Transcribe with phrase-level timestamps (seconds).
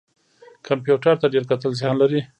[0.67, 2.21] کمپیوټر ته ډیر کتل زیان لري